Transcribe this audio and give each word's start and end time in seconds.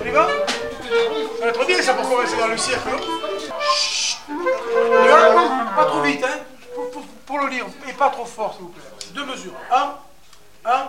On 0.00 0.06
y 0.06 0.10
va? 0.10 0.28
Ça 1.38 1.44
va 1.44 1.48
être 1.48 1.66
bien 1.66 1.82
ça 1.82 1.94
pour 1.94 2.08
commencer 2.08 2.36
dans 2.36 2.46
le 2.46 2.56
cirque. 2.56 2.80
Chut 3.74 4.18
Pas 5.76 5.84
trop 5.84 6.00
vite, 6.02 6.24
hein? 6.24 6.38
Pour, 6.74 6.90
pour, 6.90 7.02
pour, 7.26 7.38
le 7.40 7.48
lire. 7.48 7.66
Et 7.88 7.92
pas 7.92 8.10
trop 8.10 8.24
fort, 8.24 8.54
s'il 8.54 8.62
vous 8.62 8.68
plaît. 8.70 8.82
Deux 9.14 9.26
mesures. 9.26 9.52
Un, 9.70 9.94
un, 10.64 10.88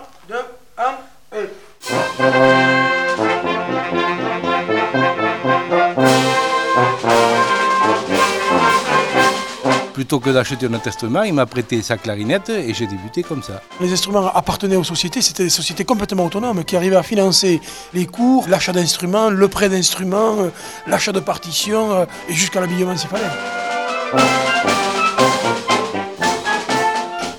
Plutôt 10.14 10.30
que 10.30 10.32
d'acheter 10.32 10.66
un 10.66 10.74
instrument, 10.74 11.24
il 11.24 11.34
m'a 11.34 11.44
prêté 11.44 11.82
sa 11.82 11.96
clarinette 11.96 12.48
et 12.48 12.72
j'ai 12.72 12.86
débuté 12.86 13.24
comme 13.24 13.42
ça. 13.42 13.60
Les 13.80 13.92
instruments 13.92 14.32
appartenaient 14.32 14.76
aux 14.76 14.84
sociétés, 14.84 15.20
c'était 15.20 15.42
des 15.42 15.50
sociétés 15.50 15.84
complètement 15.84 16.24
autonomes 16.26 16.62
qui 16.62 16.76
arrivaient 16.76 16.94
à 16.94 17.02
financer 17.02 17.60
les 17.94 18.06
cours, 18.06 18.48
l'achat 18.48 18.70
d'instruments, 18.70 19.28
le 19.28 19.48
prêt 19.48 19.68
d'instruments, 19.68 20.36
euh, 20.38 20.50
l'achat 20.86 21.10
de 21.10 21.18
partitions 21.18 21.90
euh, 21.90 22.04
et 22.28 22.32
jusqu'à 22.32 22.60
l'habillement 22.60 22.96
s'il 22.96 23.10
fallait. 23.10 23.24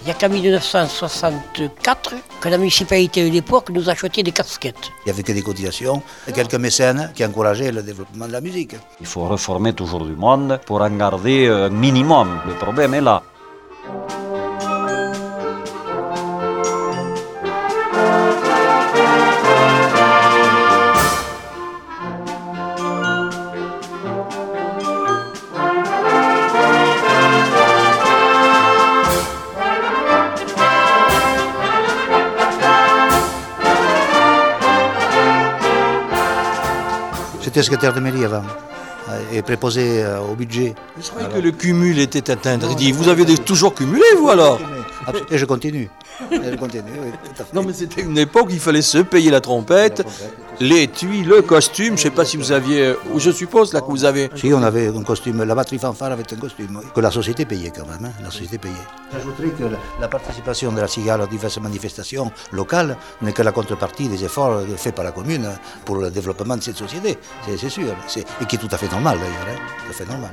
Il 0.05 0.09
n'y 0.09 0.11
a 0.11 0.19
qu'en 0.19 0.29
1964 0.29 2.13
que 2.39 2.49
la 2.49 2.59
municipalité 2.59 3.27
de 3.27 3.33
l'époque 3.33 3.71
nous 3.71 3.89
achetait 3.89 4.21
des 4.21 4.31
casquettes. 4.31 4.91
Il 5.03 5.07
n'y 5.07 5.11
avait 5.13 5.23
que 5.23 5.31
des 5.31 5.41
cotisations 5.41 6.03
et 6.27 6.31
quelques 6.31 6.53
mécènes 6.53 7.11
qui 7.15 7.25
encourageaient 7.25 7.71
le 7.71 7.81
développement 7.81 8.27
de 8.27 8.31
la 8.31 8.39
musique. 8.39 8.75
Il 9.01 9.07
faut 9.07 9.27
reformer 9.27 9.73
toujours 9.73 10.05
du 10.05 10.15
monde 10.15 10.59
pour 10.67 10.83
en 10.83 10.91
garder 10.91 11.47
un 11.47 11.69
minimum. 11.69 12.39
Le 12.45 12.53
problème 12.53 12.93
est 12.93 13.01
là. 13.01 13.23
J'étais 37.55 37.63
secrétaire 37.67 37.93
de 37.93 38.01
mairie 38.01 38.25
avant 38.25 38.43
et 39.31 39.41
préposé 39.41 40.03
euh, 40.03 40.19
au 40.19 40.35
budget. 40.35 40.75
Je 41.01 41.09
croyais 41.09 41.29
que 41.29 41.39
le 41.39 41.51
cumul 41.53 41.97
était 41.99 42.29
interdit. 42.29 42.91
Vous 42.91 43.07
avez 43.07 43.23
toujours 43.37 43.73
cumulé, 43.73 44.03
vous 44.17 44.27
alors 44.27 44.59
Et 45.31 45.37
je 45.37 45.45
continue. 45.45 45.89
Et 46.31 46.51
je 46.51 46.55
continue 46.55 46.83
oui, 47.01 47.11
tout 47.23 47.41
à 47.41 47.45
fait. 47.45 47.53
Non, 47.53 47.63
mais 47.63 47.73
c'était 47.73 48.01
une 48.01 48.17
époque 48.17 48.47
où 48.47 48.51
il 48.51 48.59
fallait 48.59 48.81
se 48.81 48.99
payer 48.99 49.31
la 49.31 49.41
trompette, 49.41 50.03
l'étui, 50.59 51.23
le 51.23 51.41
costume. 51.41 51.87
Je 51.87 51.91
ne 51.91 51.97
sais 51.97 52.09
pas 52.11 52.25
si 52.25 52.37
vous 52.37 52.51
aviez. 52.51 52.95
Ou 53.13 53.19
je 53.19 53.31
suppose 53.31 53.73
là 53.73 53.81
que 53.81 53.87
vous 53.87 54.05
avez. 54.05 54.29
Si, 54.35 54.53
on 54.53 54.63
avait 54.63 54.87
un 54.87 55.03
costume. 55.03 55.43
La 55.43 55.55
batterie 55.55 55.79
fanfare 55.79 56.11
avait 56.11 56.31
un 56.31 56.37
costume 56.37 56.77
oui, 56.81 56.85
que 56.93 57.01
la 57.01 57.11
société 57.11 57.45
payait 57.45 57.71
quand 57.71 57.85
même. 57.87 58.05
hein, 58.05 58.11
la 58.23 58.31
société 58.31 58.57
payait. 58.57 58.73
J'ajouterais 59.13 59.49
que 59.49 59.63
la, 59.63 59.77
la 59.99 60.07
participation 60.07 60.71
de 60.71 60.79
la 60.81 60.87
cigale 60.87 61.21
aux 61.21 61.27
diverses 61.27 61.59
manifestations 61.59 62.31
locales 62.51 62.97
n'est 63.21 63.33
que 63.33 63.41
la 63.41 63.51
contrepartie 63.51 64.07
des 64.07 64.23
efforts 64.23 64.61
faits 64.77 64.95
par 64.95 65.05
la 65.05 65.11
commune 65.11 65.49
pour 65.85 65.97
le 65.97 66.09
développement 66.11 66.57
de 66.57 66.63
cette 66.63 66.77
société. 66.77 67.17
C'est 67.57 67.69
sûr. 67.69 67.93
Et 68.41 68.45
qui 68.45 68.55
est 68.55 68.59
tout 68.59 68.69
à 68.71 68.77
fait 68.77 68.91
normal 68.91 69.17
d'ailleurs. 69.19 69.47
Hein, 69.49 69.59
tout 69.85 69.91
à 69.91 69.93
fait 69.93 70.05
normal. 70.05 70.31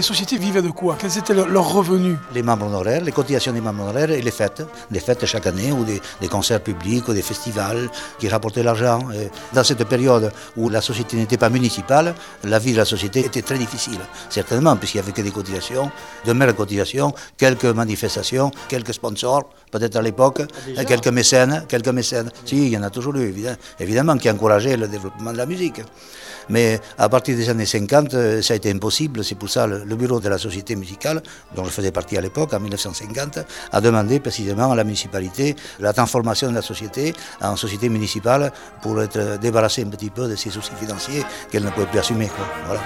Les 0.00 0.06
sociétés 0.06 0.38
vivaient 0.38 0.62
de 0.62 0.70
quoi? 0.70 0.96
Quels 0.98 1.18
étaient 1.18 1.34
leurs 1.34 1.74
revenus? 1.74 2.16
Les 2.32 2.42
membres 2.42 2.64
honoraires, 2.64 3.04
les 3.04 3.12
cotisations 3.12 3.52
des 3.52 3.60
membres 3.60 3.82
honoraires 3.82 4.10
et 4.10 4.22
les 4.22 4.30
fêtes, 4.30 4.62
des 4.90 4.98
fêtes 4.98 5.26
chaque 5.26 5.46
année 5.46 5.72
ou 5.72 5.84
des, 5.84 6.00
des 6.22 6.28
concerts 6.28 6.62
publics 6.62 7.06
ou 7.06 7.12
des 7.12 7.20
festivals 7.20 7.90
qui 8.18 8.26
rapportaient 8.26 8.62
l'argent. 8.62 9.00
Dans 9.52 9.62
cette 9.62 9.84
période 9.84 10.32
où 10.56 10.70
la 10.70 10.80
société 10.80 11.18
n'était 11.18 11.36
pas 11.36 11.50
municipale, 11.50 12.14
la 12.44 12.58
vie 12.58 12.72
de 12.72 12.78
la 12.78 12.86
société 12.86 13.20
était 13.20 13.42
très 13.42 13.58
difficile, 13.58 13.98
certainement, 14.30 14.74
puisqu'il 14.74 14.96
n'y 14.96 15.02
avait 15.02 15.12
que 15.12 15.20
des 15.20 15.32
cotisations, 15.32 15.90
de 16.24 16.32
mères 16.32 16.56
cotisations, 16.56 17.12
quelques 17.36 17.66
manifestations, 17.66 18.50
quelques 18.70 18.94
sponsors, 18.94 19.50
peut-être 19.70 19.96
à 19.96 20.00
l'époque, 20.02 20.40
et 20.78 20.84
quelques 20.86 21.08
mécènes, 21.08 21.66
quelques 21.68 21.88
mécènes. 21.88 22.30
Si, 22.46 22.56
il 22.56 22.70
y 22.70 22.78
en 22.78 22.84
a 22.84 22.88
toujours 22.88 23.16
eu, 23.16 23.28
évidemment, 23.28 23.56
évidemment 23.78 24.16
qui 24.16 24.30
encourageaient 24.30 24.78
le 24.78 24.88
développement 24.88 25.32
de 25.32 25.36
la 25.36 25.44
musique. 25.44 25.82
Mais 26.50 26.80
à 26.98 27.08
partir 27.08 27.36
des 27.36 27.48
années 27.48 27.64
50, 27.64 28.14
euh, 28.14 28.42
ça 28.42 28.54
a 28.54 28.56
été 28.56 28.70
impossible. 28.70 29.24
C'est 29.24 29.36
pour 29.36 29.48
ça 29.48 29.68
le, 29.68 29.89
le 29.90 29.96
bureau 29.96 30.20
de 30.20 30.28
la 30.28 30.38
société 30.38 30.76
musicale, 30.76 31.20
dont 31.54 31.64
je 31.64 31.70
faisais 31.70 31.90
partie 31.90 32.16
à 32.16 32.20
l'époque, 32.20 32.54
en 32.54 32.60
1950, 32.60 33.40
a 33.72 33.80
demandé 33.80 34.20
précisément 34.20 34.70
à 34.70 34.74
la 34.76 34.84
municipalité 34.84 35.56
la 35.80 35.92
transformation 35.92 36.48
de 36.48 36.54
la 36.54 36.62
société 36.62 37.12
en 37.42 37.56
société 37.56 37.88
municipale 37.88 38.52
pour 38.80 39.02
être 39.02 39.38
débarrassée 39.38 39.82
un 39.82 39.90
petit 39.90 40.10
peu 40.10 40.28
de 40.28 40.36
ces 40.36 40.50
soucis 40.50 40.72
financiers 40.80 41.24
qu'elle 41.50 41.64
ne 41.64 41.70
pouvait 41.70 41.86
plus 41.86 41.98
assumer. 41.98 42.30
Voilà. 42.66 42.80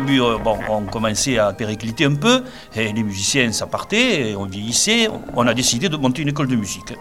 Début, 0.00 0.20
euh, 0.22 0.38
bon, 0.38 0.56
on 0.68 0.82
commençait 0.82 1.38
à 1.38 1.52
péricliter 1.52 2.04
un 2.04 2.14
peu, 2.14 2.44
les 2.76 2.92
musiciens, 3.02 3.50
ça 3.52 3.66
partait, 3.66 4.34
on 4.38 4.44
vieillissait. 4.44 5.08
On 5.34 5.46
a 5.46 5.54
décidé 5.54 5.88
de 5.88 5.96
monter 5.96 6.22
une 6.22 6.28
école 6.28 6.46
de 6.46 6.56
musique. 6.56 6.94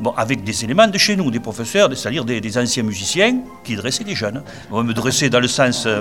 Bon, 0.00 0.12
avec 0.16 0.44
des 0.44 0.62
éléments 0.62 0.86
de 0.86 0.96
chez 0.96 1.16
nous, 1.16 1.28
des 1.30 1.40
professeurs, 1.40 1.88
c'est-à-dire 1.96 2.24
des, 2.24 2.58
anciens 2.58 2.84
musiciens 2.84 3.40
qui 3.64 3.74
dressaient 3.74 4.04
les 4.04 4.14
jeunes. 4.14 4.42
On 4.70 4.84
me 4.84 4.92
dressait 4.92 5.28
dans 5.28 5.40
le 5.40 5.48
sens. 5.48 5.86
euh, 5.86 6.00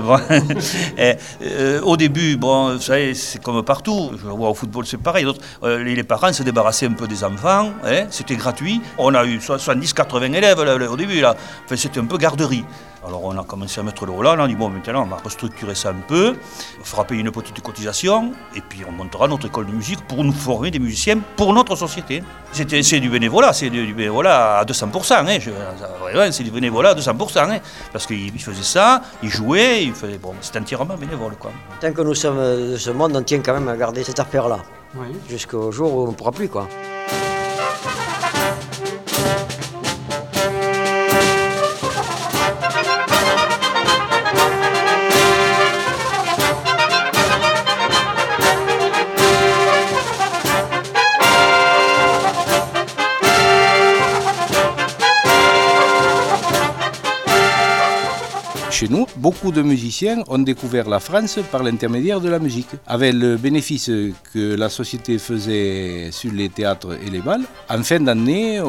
euh, 1.41 1.81
au 1.81 1.97
début, 1.97 2.35
bon, 2.37 2.75
vous 2.75 2.81
savez, 2.81 3.15
c'est 3.15 3.41
comme 3.41 3.63
partout. 3.63 4.11
Je 4.21 4.27
vois 4.27 4.49
au 4.49 4.53
football, 4.53 4.85
c'est 4.85 5.01
pareil. 5.01 5.25
Les, 5.63 6.03
parents 6.03 6.31
se 6.31 6.43
débarrassaient 6.43 6.87
un 6.87 6.93
peu 6.93 7.07
des 7.07 7.23
enfants. 7.23 7.71
hein, 7.85 8.05
c'était 8.11 8.35
gratuit. 8.35 8.81
On 8.99 9.15
a 9.15 9.25
eu 9.25 9.37
70-80 9.37 10.33
élèves 10.33 10.59
au 10.91 10.97
début. 10.97 11.23
C'était 11.75 11.99
un 11.99 12.05
peu 12.05 12.17
garderie. 12.17 12.65
Alors 13.07 13.23
on 13.23 13.37
a 13.37 13.43
commencé 13.43 13.79
à 13.79 13.83
mettre 13.83 14.05
le 14.05 14.11
volant, 14.11 14.35
on 14.37 14.43
a 14.43 14.47
dit 14.47 14.55
bon 14.55 14.67
maintenant 14.69 15.03
on 15.03 15.07
va 15.07 15.15
restructurer 15.23 15.75
ça 15.75 15.89
un 15.91 16.01
peu, 16.05 16.35
on 16.81 16.83
fera 16.83 17.05
payer 17.05 17.21
une 17.21 17.31
petite 17.31 17.61
cotisation 17.61 18.33
et 18.53 18.59
puis 18.59 18.81
on 18.87 18.91
montera 18.91 19.29
notre 19.29 19.47
école 19.47 19.67
de 19.67 19.71
musique 19.71 20.05
pour 20.07 20.25
nous 20.25 20.33
former 20.33 20.71
des 20.71 20.79
musiciens 20.79 21.17
pour 21.37 21.53
notre 21.53 21.77
société. 21.77 22.21
C'était, 22.51 22.83
c'est 22.83 22.99
du 22.99 23.09
bénévolat, 23.09 23.53
c'est 23.53 23.69
du, 23.69 23.85
du 23.85 23.93
bénévolat 23.93 24.57
à 24.59 24.65
200%, 24.65 25.13
hein, 25.13 25.37
vraiment, 26.01 26.31
c'est 26.31 26.43
du 26.43 26.51
bénévolat 26.51 26.89
à 26.89 26.95
200%, 26.95 27.49
hein, 27.49 27.59
parce 27.93 28.05
qu'ils 28.05 28.27
ils 28.35 28.41
faisaient 28.41 28.61
ça, 28.61 29.01
ils 29.23 29.29
jouaient, 29.29 29.85
ils 29.85 29.93
faisaient, 29.93 30.17
bon, 30.17 30.33
c'était 30.41 30.59
entièrement 30.59 30.97
bénévole 30.97 31.35
quoi. 31.39 31.51
Tant 31.79 31.93
que 31.93 32.01
nous 32.01 32.15
sommes 32.15 32.71
de 32.71 32.77
ce 32.77 32.89
monde, 32.89 33.15
on 33.15 33.23
tient 33.23 33.39
quand 33.39 33.53
même 33.53 33.69
à 33.69 33.77
garder 33.77 34.03
cette 34.03 34.19
affaire-là. 34.19 34.59
Jusqu'au 35.29 35.71
jour 35.71 35.93
où 35.93 36.03
on 36.03 36.07
ne 36.07 36.13
pourra 36.13 36.31
plus, 36.31 36.49
quoi. 36.49 36.67
Chez 58.77 58.89
nous, 58.89 59.07
beaucoup 59.15 59.51
de 59.51 59.63
musiciens 59.63 60.23
ont 60.27 60.37
découvert 60.37 60.87
la 60.87 60.99
France 60.99 61.39
par 61.51 61.63
l'intermédiaire 61.63 62.21
de 62.21 62.29
la 62.29 62.37
musique. 62.37 62.69
Avec 62.85 63.15
le 63.15 63.35
bénéfice 63.35 63.89
que 64.31 64.53
la 64.53 64.69
société 64.69 65.17
faisait 65.17 66.09
sur 66.11 66.31
les 66.31 66.49
théâtres 66.49 66.95
et 67.03 67.09
les 67.09 67.21
balles, 67.21 67.41
en 67.71 67.81
fin 67.81 67.99
d'année, 67.99 68.61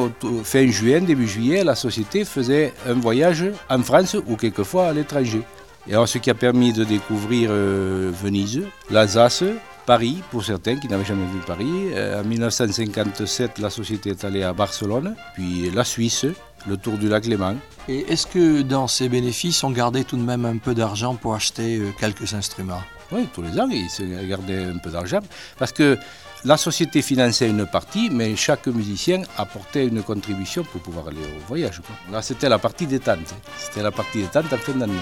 fin 0.43 0.65
juin, 0.71 1.01
début 1.01 1.27
juillet, 1.27 1.63
la 1.63 1.75
société 1.75 2.25
faisait 2.25 2.73
un 2.87 2.95
voyage 2.95 3.45
en 3.69 3.83
France 3.83 4.17
ou 4.27 4.35
quelquefois 4.35 4.87
à 4.87 4.93
l'étranger. 4.93 5.43
Et 5.87 5.93
ce 6.07 6.17
qui 6.17 6.31
a 6.31 6.33
permis 6.33 6.73
de 6.73 6.83
découvrir 6.85 7.51
euh, 7.51 8.11
Venise, 8.23 8.63
l'Alsace, 8.89 9.43
Paris, 9.89 10.21
pour 10.29 10.45
certains 10.45 10.75
qui 10.75 10.87
n'avaient 10.87 11.03
jamais 11.03 11.25
vu 11.25 11.39
Paris. 11.47 11.95
Euh, 11.95 12.21
en 12.21 12.23
1957, 12.23 13.57
la 13.57 13.71
société 13.71 14.11
est 14.11 14.23
allée 14.23 14.43
à 14.43 14.53
Barcelone, 14.53 15.15
puis 15.33 15.71
la 15.71 15.83
Suisse, 15.83 16.27
le 16.67 16.77
tour 16.77 16.99
du 16.99 17.09
lac 17.09 17.25
Léman. 17.25 17.55
Et 17.87 18.01
est-ce 18.01 18.27
que 18.27 18.61
dans 18.61 18.87
ces 18.87 19.09
bénéfices, 19.09 19.63
on 19.63 19.71
gardait 19.71 20.03
tout 20.03 20.15
de 20.15 20.21
même 20.21 20.45
un 20.45 20.57
peu 20.57 20.75
d'argent 20.75 21.15
pour 21.15 21.33
acheter 21.33 21.77
euh, 21.77 21.89
quelques 21.99 22.35
instruments? 22.35 22.83
Oui, 23.11 23.27
tous 23.33 23.41
les 23.41 23.59
ans, 23.59 23.67
ils 23.67 23.89
se 23.89 24.03
gardaient 24.27 24.65
un 24.65 24.77
peu 24.77 24.91
d'argent, 24.91 25.21
parce 25.57 25.71
que 25.71 25.97
la 26.45 26.57
société 26.57 27.01
finançait 27.01 27.49
une 27.49 27.65
partie, 27.65 28.11
mais 28.11 28.35
chaque 28.35 28.67
musicien 28.67 29.23
apportait 29.39 29.87
une 29.87 30.03
contribution 30.03 30.63
pour 30.65 30.81
pouvoir 30.81 31.07
aller 31.07 31.17
au 31.17 31.47
voyage. 31.47 31.81
Là, 32.11 32.21
c'était 32.21 32.47
la 32.47 32.59
partie 32.59 32.85
détente. 32.85 33.33
C'était 33.57 33.81
la 33.81 33.89
partie 33.89 34.19
détente 34.19 34.53
en 34.53 34.57
fin 34.57 34.73
d'année. 34.73 34.93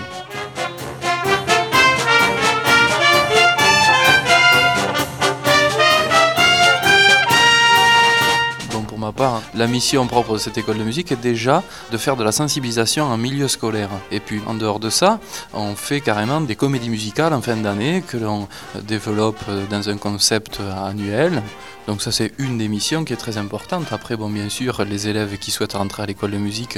Part, 9.17 9.41
la 9.55 9.67
mission 9.67 10.05
propre 10.05 10.33
de 10.33 10.37
cette 10.37 10.57
école 10.57 10.77
de 10.77 10.83
musique 10.83 11.11
est 11.11 11.21
déjà 11.21 11.63
de 11.91 11.97
faire 11.97 12.15
de 12.15 12.23
la 12.23 12.31
sensibilisation 12.31 13.05
en 13.05 13.17
milieu 13.17 13.47
scolaire. 13.47 13.89
Et 14.11 14.19
puis, 14.19 14.41
en 14.47 14.53
dehors 14.53 14.79
de 14.79 14.89
ça, 14.89 15.19
on 15.53 15.75
fait 15.75 16.01
carrément 16.01 16.39
des 16.39 16.55
comédies 16.55 16.89
musicales 16.89 17.33
en 17.33 17.41
fin 17.41 17.57
d'année 17.57 18.03
que 18.07 18.15
l'on 18.17 18.47
développe 18.83 19.43
dans 19.69 19.89
un 19.89 19.97
concept 19.97 20.59
annuel. 20.59 21.41
Donc 21.87 22.01
ça, 22.01 22.11
c'est 22.11 22.33
une 22.37 22.57
des 22.57 22.67
missions 22.67 23.05
qui 23.05 23.13
est 23.13 23.17
très 23.17 23.37
importante. 23.37 23.87
Après, 23.91 24.17
bon, 24.17 24.29
bien 24.29 24.49
sûr, 24.49 24.83
les 24.83 25.07
élèves 25.07 25.37
qui 25.37 25.51
souhaitent 25.51 25.73
rentrer 25.73 26.03
à 26.03 26.05
l'école 26.05 26.31
de 26.31 26.37
musique, 26.37 26.77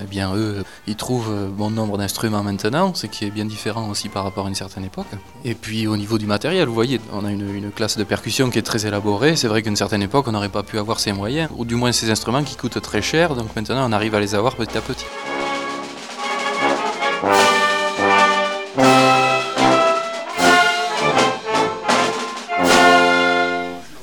eh 0.00 0.04
bien, 0.04 0.34
eux, 0.36 0.64
ils 0.86 0.94
trouvent 0.94 1.48
bon 1.50 1.70
nombre 1.70 1.98
d'instruments 1.98 2.44
maintenant, 2.44 2.94
ce 2.94 3.08
qui 3.08 3.24
est 3.24 3.30
bien 3.30 3.44
différent 3.44 3.90
aussi 3.90 4.08
par 4.08 4.22
rapport 4.22 4.46
à 4.46 4.48
une 4.48 4.54
certaine 4.54 4.84
époque. 4.84 5.08
Et 5.44 5.54
puis, 5.54 5.88
au 5.88 5.96
niveau 5.96 6.16
du 6.16 6.26
matériel, 6.26 6.68
vous 6.68 6.74
voyez, 6.74 7.00
on 7.12 7.24
a 7.24 7.32
une, 7.32 7.70
classe 7.74 7.98
de 7.98 8.04
percussion 8.04 8.48
qui 8.48 8.60
est 8.60 8.62
très 8.62 8.86
élaborée. 8.86 9.34
C'est 9.34 9.48
vrai 9.48 9.62
qu'à 9.62 9.70
une 9.70 9.76
certaine 9.76 10.02
époque, 10.02 10.28
on 10.28 10.32
n'aurait 10.32 10.48
pas 10.48 10.62
pu 10.62 10.78
avoir 10.78 11.00
ces 11.00 11.12
moyens, 11.12 11.50
du 11.66 11.74
moins 11.74 11.92
ces 11.92 12.10
instruments 12.10 12.44
qui 12.44 12.56
coûtent 12.56 12.80
très 12.80 13.02
cher. 13.02 13.34
Donc 13.34 13.54
maintenant, 13.56 13.88
on 13.88 13.92
arrive 13.92 14.14
à 14.14 14.20
les 14.20 14.34
avoir 14.34 14.54
petit 14.54 14.78
à 14.78 14.80
petit. 14.80 15.04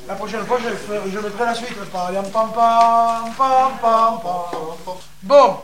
La 0.07 0.15
prochaine 0.15 0.45
fois, 0.45 0.57
je, 0.59 1.11
je 1.11 1.19
mettrai 1.19 1.45
la 1.45 1.55
suite. 1.55 1.77
Bon, 5.23 5.55